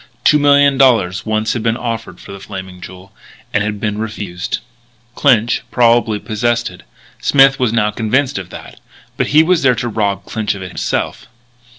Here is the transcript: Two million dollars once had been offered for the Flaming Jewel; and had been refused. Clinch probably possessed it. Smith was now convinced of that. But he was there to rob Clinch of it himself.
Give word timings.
Two 0.23 0.39
million 0.39 0.79
dollars 0.79 1.27
once 1.27 1.53
had 1.53 1.61
been 1.61 1.77
offered 1.77 2.19
for 2.19 2.31
the 2.31 2.39
Flaming 2.39 2.81
Jewel; 2.81 3.13
and 3.53 3.63
had 3.63 3.79
been 3.79 3.99
refused. 3.99 4.57
Clinch 5.13 5.61
probably 5.69 6.17
possessed 6.17 6.71
it. 6.71 6.81
Smith 7.21 7.59
was 7.59 7.71
now 7.71 7.91
convinced 7.91 8.39
of 8.39 8.49
that. 8.49 8.79
But 9.15 9.27
he 9.27 9.43
was 9.43 9.61
there 9.61 9.75
to 9.75 9.87
rob 9.87 10.25
Clinch 10.25 10.55
of 10.55 10.63
it 10.63 10.69
himself. 10.69 11.27